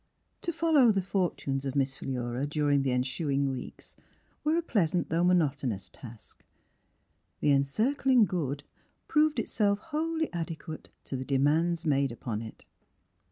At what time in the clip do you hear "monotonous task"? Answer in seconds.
5.23-6.43